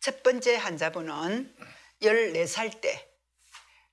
첫 0.00 0.22
번째 0.22 0.56
환자분은 0.56 1.54
14살 2.02 2.80
때 2.80 3.08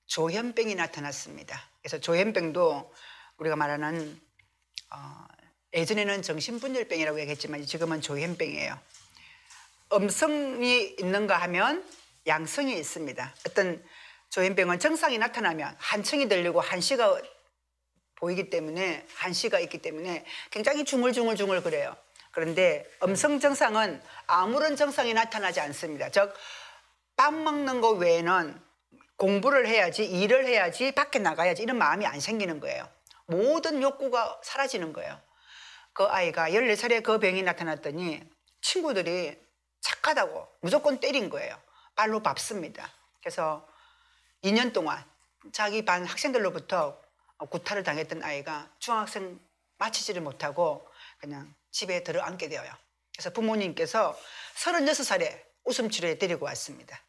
조현병이 0.07 0.75
나타났습니다. 0.75 1.69
그래서 1.81 1.99
조현병도 1.99 2.93
우리가 3.37 3.55
말하는 3.55 4.19
어, 4.91 5.25
예전에는 5.73 6.21
정신분열병이라고 6.21 7.19
얘기했지만 7.21 7.65
지금은 7.65 8.01
조현병이에요. 8.01 8.79
음성이 9.93 10.95
있는가 10.99 11.37
하면 11.37 11.83
양성이 12.27 12.77
있습니다. 12.77 13.35
어떤 13.47 13.83
조현병은 14.29 14.79
증상이 14.79 15.17
나타나면 15.17 15.75
한청이 15.79 16.27
들리고 16.27 16.61
한시가 16.61 17.21
보이기 18.15 18.49
때문에 18.49 19.06
한시가 19.15 19.60
있기 19.60 19.80
때문에 19.80 20.25
굉장히 20.51 20.86
중얼중얼중얼 20.86 21.63
그래요. 21.63 21.95
그런데 22.32 22.86
음성 23.04 23.39
증상은 23.39 24.01
아무런 24.28 24.75
증상이 24.75 25.13
나타나지 25.13 25.60
않습니다. 25.60 26.10
즉 26.10 26.34
밥 27.15 27.34
먹는 27.34 27.82
거 27.82 27.91
외에는 27.91 28.62
공부를 29.17 29.67
해야지 29.67 30.06
일을 30.06 30.45
해야지 30.45 30.91
밖에 30.91 31.19
나가야지 31.19 31.63
이런 31.63 31.78
마음이 31.78 32.06
안 32.06 32.19
생기는 32.19 32.60
거예요. 32.60 32.88
모든 33.28 33.82
욕구가 33.82 34.41
사라지는 34.43 34.91
거예요. 34.91 35.19
그 35.93 36.04
아이가 36.04 36.49
14살에 36.49 37.01
그 37.01 37.19
병이 37.19 37.41
나타났더니 37.43 38.21
친구들이 38.62 39.39
착하다고 39.80 40.47
무조건 40.60 40.99
때린 40.99 41.30
거예요. 41.30 41.58
발로 41.95 42.21
밟습니다. 42.21 42.91
그래서 43.21 43.65
2년 44.43 44.73
동안 44.73 45.04
자기 45.54 45.86
반 45.86 46.04
학생들로부터 46.06 47.01
구타를 47.37 47.83
당했던 47.83 48.23
아이가 48.23 48.69
중학생 48.79 49.39
마치지를 49.77 50.21
못하고 50.21 50.87
그냥 51.19 51.53
집에 51.71 52.03
들어앉게 52.03 52.49
되어요. 52.49 52.71
그래서 53.13 53.31
부모님께서 53.31 54.17
36살에 54.55 55.43
웃음 55.65 55.89
치료에 55.89 56.17
데리고 56.17 56.45
왔습니다. 56.45 57.01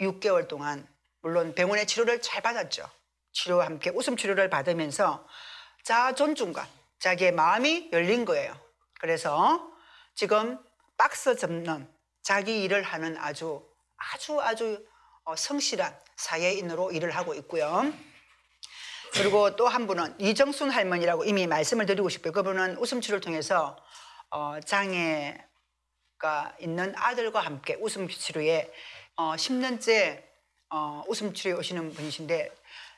6개월 0.00 0.48
동안 0.48 0.86
물론 1.20 1.54
병원의 1.54 1.86
치료를 1.86 2.20
잘 2.20 2.42
받았죠. 2.42 2.88
치료와 3.32 3.66
함께 3.66 3.90
웃음 3.90 4.16
치료를 4.16 4.50
받으면서 4.50 5.26
자 5.84 6.14
존중감, 6.14 6.66
자기의 6.98 7.32
마음이 7.32 7.90
열린 7.92 8.24
거예요. 8.24 8.58
그래서 9.00 9.70
지금 10.14 10.58
박스 10.96 11.36
접는 11.36 11.92
자기 12.22 12.62
일을 12.64 12.82
하는 12.82 13.16
아주 13.18 13.66
아주 13.96 14.40
아주 14.40 14.86
어, 15.24 15.36
성실한 15.36 15.98
사회인으로 16.16 16.92
일을 16.92 17.10
하고 17.10 17.34
있고요. 17.34 17.92
그리고 19.18 19.56
또 19.56 19.66
한 19.68 19.86
분은 19.86 20.14
이정순 20.20 20.70
할머니라고 20.70 21.24
이미 21.24 21.46
말씀을 21.46 21.86
드리고 21.86 22.08
싶어요. 22.08 22.32
그분은 22.32 22.76
웃음 22.78 23.00
치료를 23.00 23.20
통해서 23.20 23.76
어, 24.30 24.58
장애가 24.64 25.36
있는 26.60 26.92
아들과 26.96 27.40
함께 27.40 27.76
웃음 27.80 28.08
치료에 28.08 28.70
어, 29.16 29.34
10년째 29.34 30.22
어, 30.70 31.02
웃음 31.08 31.32
치료에 31.32 31.58
오시는 31.58 31.94
분이신데 31.94 32.50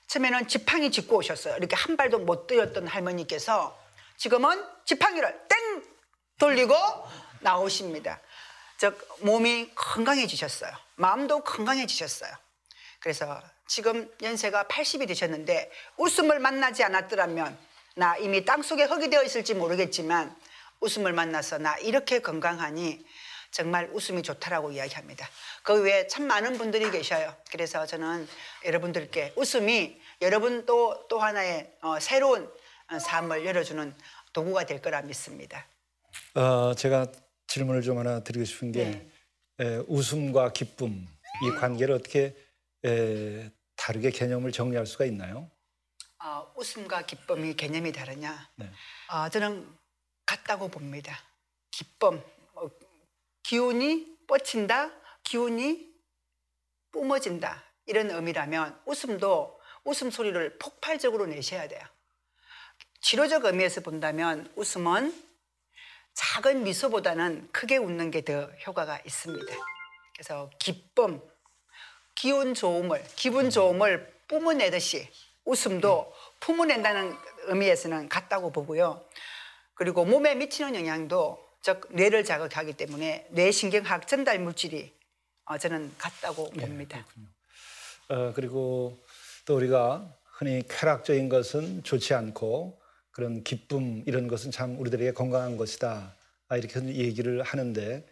처음에는 0.09 0.49
지팡이 0.49 0.91
짚고 0.91 1.17
오셨어요. 1.17 1.57
이렇게 1.57 1.77
한 1.77 1.97
발도 1.97 2.21
못 2.21 2.47
뛰었던 2.47 2.87
할머니께서 2.89 3.79
지금은 4.17 4.65
지팡이를 4.85 5.47
땡 5.49 5.83
돌리고 6.39 6.75
나오십니다. 7.41 8.21
즉 8.79 9.09
몸이 9.21 9.71
건강해지셨어요. 9.75 10.73
마음도 10.97 11.41
건강해지셨어요. 11.45 12.33
그래서 13.01 13.41
지금 13.67 14.11
연세가 14.23 14.65
80이 14.65 15.07
되셨는데 15.09 15.71
웃음을 15.97 16.39
만나지 16.39 16.83
않았더라면 16.85 17.57
나 17.97 18.17
이미 18.17 18.45
땅속에 18.45 18.85
흙이 18.85 19.11
되어 19.11 19.23
있을지 19.23 19.55
모르겠지만 19.55 20.35
웃음을 20.81 21.13
만나서 21.13 21.59
나 21.59 21.77
이렇게 21.79 22.21
건강하니 22.21 23.05
정말 23.51 23.91
웃음이 23.93 24.23
좋다라고 24.23 24.73
이야기합니다. 24.73 25.29
그 25.63 25.83
외에 25.83 26.07
참 26.07 26.27
많은 26.27 26.59
분들이 26.59 26.91
계셔요. 26.91 27.35
그래서 27.51 27.87
저는 27.87 28.29
여러분들께 28.65 29.33
웃음이 29.37 30.01
여러분 30.21 30.67
또, 30.67 31.07
또 31.09 31.19
하나의 31.19 31.73
어, 31.81 31.99
새로운 31.99 32.51
어, 32.91 32.99
삶을 32.99 33.47
열어주는 33.47 33.95
도구가 34.33 34.67
될 34.67 34.83
거라 34.83 35.03
믿습니다. 35.03 35.67
어, 36.35 36.75
제가 36.75 37.07
질문을 37.47 37.83
좀 37.83 37.99
하나 37.99 38.23
드리고 38.23 38.45
싶은 38.45 38.73
게 38.73 38.85
네. 38.85 39.65
에, 39.65 39.83
웃음과 39.89 40.53
기쁨 40.53 41.07
이 41.43 41.51
관계를 41.59 41.95
어떻게 41.95 42.35
에, 42.85 43.51
다르게 43.77 44.11
개념을 44.11 44.53
정리할 44.53 44.87
수가 44.87 45.05
있나요? 45.07 45.51
어, 46.23 46.53
웃음과 46.57 47.03
기쁨이 47.07 47.55
개념이 47.55 47.93
다르냐? 47.93 48.51
네. 48.57 48.71
어, 49.11 49.29
저는 49.29 49.69
같다고 50.27 50.69
봅니다. 50.69 51.17
기쁨, 51.71 52.23
어, 52.55 52.69
기운이 53.43 54.19
뻗친다, 54.27 54.91
기운이 55.23 55.89
뿜어진다 56.93 57.63
이런 57.87 58.11
의미라면 58.11 58.83
웃음도 58.87 59.61
웃음 59.85 60.11
소리를 60.11 60.59
폭발적으로 60.59 61.27
내셔야 61.27 61.69
돼요. 61.69 61.81
치료적 63.01 63.45
의미에서 63.45 63.81
본다면 63.81 64.53
웃음은 64.57 65.25
작은 66.15 66.65
미소보다는 66.65 67.51
크게 67.53 67.77
웃는 67.77 68.11
게 68.11 68.23
더 68.23 68.43
효과가 68.67 69.01
있습니다. 69.07 69.55
그래서 70.15 70.51
기쁨, 70.59 71.23
기운 72.21 72.53
좋음을, 72.53 73.05
기분 73.15 73.49
좋음을 73.49 74.13
뿜어내듯이 74.27 75.09
웃음도 75.45 76.13
품어낸다는 76.41 77.17
의미에서는 77.47 78.09
같다고 78.09 78.51
보고요. 78.51 79.05
그리고 79.75 80.05
몸에 80.05 80.35
미치는 80.35 80.75
영향도 80.75 81.39
즉 81.63 81.87
뇌를 81.91 82.25
자극하기 82.25 82.73
때문에 82.73 83.29
뇌신경학 83.31 84.09
전달 84.09 84.41
물질이 84.41 84.93
어, 85.45 85.59
저는 85.59 85.95
같다고 85.97 86.51
봅니다. 86.51 87.07
어, 88.09 88.33
그리고 88.35 88.99
또 89.45 89.57
우리가 89.57 90.13
흔히 90.25 90.65
쾌락적인 90.69 91.29
것은 91.29 91.85
좋지 91.85 92.15
않고 92.15 92.81
그런 93.13 93.45
기쁨 93.45 94.03
이런 94.07 94.27
것은 94.27 94.51
참 94.51 94.79
우리들에게 94.81 95.13
건강한 95.13 95.57
것이다 95.57 96.17
아, 96.49 96.57
이렇게 96.57 96.83
얘기를 96.83 97.43
하는데 97.43 98.05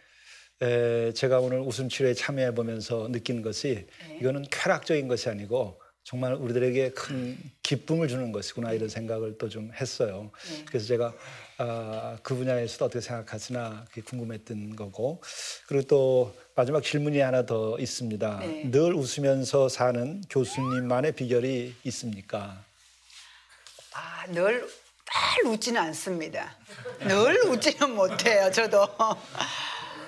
에, 0.61 1.11
제가 1.13 1.39
오늘 1.39 1.59
웃음 1.59 1.87
치료에 1.89 2.13
참여해 2.13 2.55
보면서 2.55 3.07
느낀 3.11 3.41
것이 3.41 3.87
이거는 4.19 4.45
쾌락적인 4.49 5.07
것이 5.07 5.29
아니고 5.29 5.79
정말 6.03 6.33
우리들에게 6.33 6.91
큰 6.91 7.37
기쁨을 7.63 8.07
주는 8.07 8.31
것이구나 8.31 8.71
이런 8.71 8.87
생각을 8.89 9.37
또 9.37 9.49
좀 9.49 9.71
했어요. 9.73 10.31
그래서 10.67 10.87
제가 10.87 11.13
아, 11.59 12.17
그 12.23 12.33
분야에서도 12.35 12.85
어떻게 12.85 13.01
생각하시나 13.01 13.85
그게 13.89 14.01
궁금했던 14.01 14.75
거고 14.75 15.21
그리고 15.67 15.87
또 15.87 16.35
마지막 16.55 16.81
질문이 16.81 17.19
하나 17.19 17.45
더 17.45 17.77
있습니다. 17.77 18.39
네. 18.39 18.71
늘 18.71 18.93
웃으면서 18.93 19.67
사는 19.69 20.21
교수님만의 20.29 21.11
비결이 21.13 21.75
있습니까? 21.83 22.63
아, 23.93 24.25
늘, 24.27 24.61
늘 25.43 25.51
웃지는 25.51 25.81
않습니다. 25.81 26.55
늘 26.99 27.41
웃지는 27.47 27.93
못해요, 27.95 28.49
저도. 28.51 28.87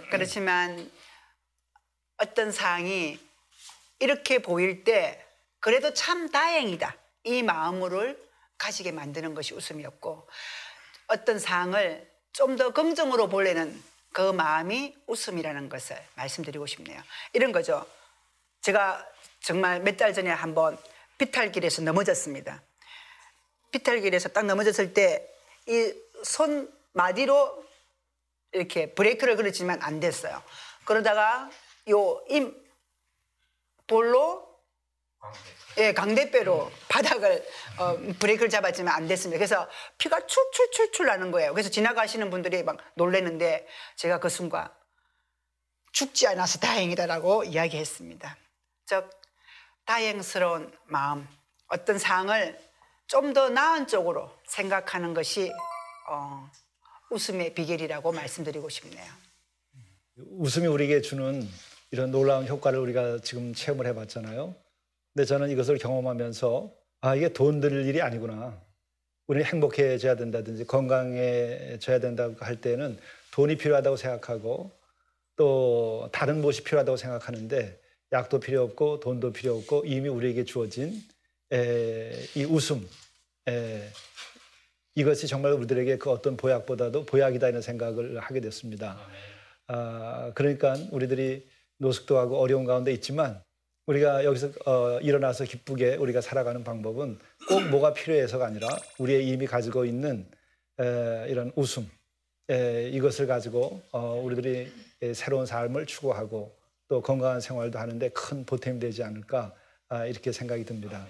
그렇지만 0.09 0.91
어떤 2.17 2.51
상황이 2.51 3.19
이렇게 3.99 4.39
보일 4.39 4.83
때 4.83 5.23
그래도 5.59 5.93
참 5.93 6.29
다행이다. 6.29 6.95
이 7.25 7.43
마음을 7.43 8.17
가지게 8.57 8.91
만드는 8.91 9.33
것이 9.35 9.53
웃음이었고 9.53 10.27
어떤 11.07 11.39
상황을 11.39 12.09
좀 12.33 12.55
더 12.57 12.71
긍정으로 12.71 13.27
보려는 13.27 13.81
그 14.13 14.31
마음이 14.31 14.95
웃음이라는 15.07 15.69
것을 15.69 16.01
말씀드리고 16.15 16.65
싶네요. 16.65 17.01
이런 17.33 17.51
거죠. 17.51 17.85
제가 18.61 19.05
정말 19.41 19.79
몇 19.81 19.97
달 19.97 20.13
전에 20.13 20.29
한번 20.29 20.77
비탈길에서 21.17 21.81
넘어졌습니다. 21.81 22.61
비탈길에서 23.71 24.29
딱 24.29 24.45
넘어졌을 24.45 24.93
때 24.93 25.25
이 25.67 25.93
손 26.23 26.71
마디로 26.93 27.65
이렇게 28.51 28.93
브레이크를 28.93 29.35
걸었지만 29.35 29.81
안 29.81 29.99
됐어요. 29.99 30.41
그러다가 30.85 31.49
요 31.89 32.23
임 32.29 32.55
볼로 33.87 34.47
예, 35.77 35.93
강대뼈로 35.93 36.71
바닥을 36.89 37.45
어, 37.77 37.97
브레이크를 38.19 38.49
잡았지만 38.49 38.93
안 38.93 39.07
됐습니다. 39.07 39.37
그래서 39.37 39.67
피가 39.97 40.25
출출출출 40.25 41.05
나는 41.07 41.31
거예요. 41.31 41.53
그래서 41.53 41.69
지나가시는 41.69 42.29
분들이 42.29 42.63
막 42.63 42.77
놀랐는데 42.95 43.67
제가 43.95 44.19
그 44.19 44.29
순간 44.29 44.71
죽지 45.91 46.27
않아서 46.27 46.59
다행이다라고 46.59 47.45
이야기했습니다. 47.45 48.37
즉 48.85 49.09
다행스러운 49.85 50.71
마음, 50.85 51.27
어떤 51.67 51.97
상을 51.97 52.69
좀 53.07 53.33
더 53.33 53.49
나은 53.49 53.87
쪽으로 53.87 54.31
생각하는 54.47 55.13
것이 55.15 55.51
어, 56.09 56.49
웃음의 57.11 57.53
비결이라고 57.53 58.11
말씀드리고 58.11 58.69
싶네요. 58.69 59.11
웃음이 60.17 60.67
우리에게 60.67 61.01
주는 61.01 61.47
이런 61.91 62.11
놀라운 62.11 62.47
효과를 62.47 62.79
우리가 62.79 63.19
지금 63.21 63.53
체험을 63.53 63.87
해봤잖아요. 63.87 64.55
근데 65.13 65.25
저는 65.25 65.49
이것을 65.49 65.77
경험하면서 65.77 66.71
아 67.01 67.15
이게 67.15 67.29
돈 67.33 67.61
들 67.61 67.85
일이 67.85 68.01
아니구나. 68.01 68.61
우리는 69.27 69.45
행복해져야 69.45 70.15
된다든지 70.15 70.65
건강해져야 70.65 71.99
된다고 71.99 72.35
할 72.39 72.59
때는 72.61 72.97
돈이 73.31 73.57
필요하다고 73.57 73.95
생각하고 73.95 74.71
또 75.35 76.09
다른 76.11 76.41
무엇이 76.41 76.63
필요하다고 76.63 76.97
생각하는데 76.97 77.79
약도 78.11 78.39
필요 78.39 78.63
없고 78.63 78.99
돈도 78.99 79.31
필요 79.33 79.55
없고 79.57 79.83
이미 79.85 80.09
우리에게 80.09 80.43
주어진 80.45 81.01
에, 81.53 82.11
이 82.35 82.43
웃음 82.43 82.87
에, 83.47 83.87
이것이 84.99 85.27
정말 85.27 85.53
우리들에게 85.53 85.97
그 85.97 86.11
어떤 86.11 86.35
보약보다도 86.35 87.05
보약이다 87.05 87.47
이런 87.47 87.61
생각을 87.61 88.19
하게 88.19 88.41
됐습니다. 88.41 88.99
아, 89.67 90.33
그러니까 90.35 90.75
우리들이 90.91 91.47
노숙도 91.77 92.17
하고 92.17 92.37
어려운 92.37 92.65
가운데 92.65 92.91
있지만 92.91 93.41
우리가 93.85 94.25
여기서 94.25 94.51
어, 94.65 94.99
일어나서 94.99 95.45
기쁘게 95.45 95.95
우리가 95.95 96.19
살아가는 96.19 96.65
방법은 96.65 97.17
꼭 97.47 97.69
뭐가 97.69 97.93
필요해서가 97.93 98.45
아니라 98.45 98.67
우리의 98.97 99.25
이미 99.25 99.47
가지고 99.47 99.85
있는 99.85 100.27
에, 100.81 101.27
이런 101.29 101.53
웃음 101.55 101.89
에, 102.49 102.89
이것을 102.89 103.25
가지고 103.25 103.81
어, 103.91 104.21
우리들이 104.21 104.69
에, 105.01 105.13
새로운 105.13 105.45
삶을 105.45 105.85
추구하고 105.85 106.53
또 106.89 107.01
건강한 107.01 107.39
생활도 107.39 107.79
하는데 107.79 108.09
큰 108.09 108.45
보탬이 108.45 108.79
되지 108.81 109.03
않을까 109.03 109.55
아, 109.87 110.05
이렇게 110.05 110.33
생각이 110.33 110.65
듭니다. 110.65 111.07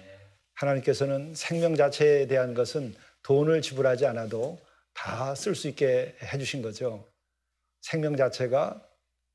하나님께서는 0.54 1.34
생명 1.34 1.74
자체에 1.74 2.28
대한 2.28 2.54
것은 2.54 2.94
돈을 3.22 3.62
지불하지 3.62 4.06
않아도 4.06 4.58
다 4.94 5.34
쓸 5.34 5.54
수 5.54 5.68
있게 5.68 6.14
해주신 6.22 6.62
거죠. 6.62 7.04
생명 7.82 8.16
자체가 8.16 8.82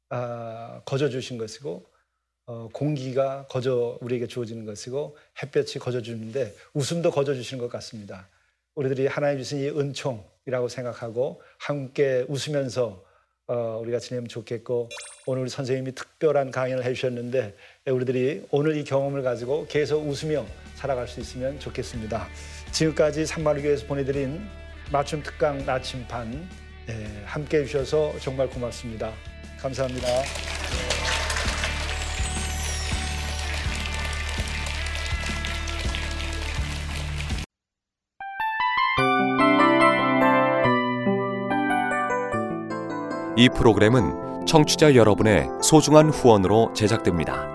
아, 0.10 0.82
거저 0.86 1.10
주신 1.10 1.38
것이고 1.38 1.84
어, 2.48 2.70
공기가 2.72 3.48
거저 3.48 3.98
우리에게 4.02 4.28
주어지는 4.28 4.66
것이고 4.66 5.18
햇볕이 5.42 5.80
거저 5.80 6.02
주는데 6.02 6.54
웃음도 6.74 7.10
거저 7.12 7.34
주시는 7.34 7.62
것 7.64 7.70
같습니다. 7.72 8.28
우리들이 8.76 9.08
하나님 9.08 9.40
주신 9.40 9.60
이 9.62 9.70
은총이라고 9.70 10.68
생각하고 10.68 11.42
함께 11.58 12.26
웃으면서 12.28 13.04
어, 13.48 13.80
우리가 13.82 14.00
지내면 14.00 14.28
좋겠고 14.28 14.90
오늘 15.26 15.50
선생님이 15.50 15.96
특별한 15.96 16.52
강연을 16.52 16.84
해주셨는데 16.84 17.56
우리들이 17.88 18.46
오늘 18.52 18.78
이 18.78 18.84
경험을 18.84 19.24
가지고 19.24 19.66
계속 19.68 20.08
웃으며 20.08 20.46
살아갈 20.76 21.08
수 21.08 21.20
있으면 21.20 21.60
좋겠습니다. 21.60 22.28
지금까지 22.76 23.26
산마루교에서 23.26 23.88
보내드린 23.88 24.46
맞춤 24.92 25.24
특강 25.24 25.66
나침반 25.66 26.46
예, 26.90 27.24
함께 27.26 27.60
해 27.60 27.66
주셔서 27.66 28.14
정말 28.20 28.50
고맙습니다. 28.50 29.14
감사합니다. 29.62 30.08
이 43.38 43.50
프로그램은 43.50 44.46
청취자 44.46 44.96
여러분의 44.96 45.48
소중한 45.62 46.10
후원으로 46.10 46.74
제작됩니다. 46.74 47.55